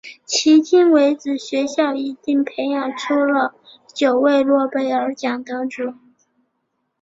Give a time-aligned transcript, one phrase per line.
[0.25, 3.53] 迄今为止学校已经培养出了
[3.93, 5.93] 九位诺贝尔奖得主。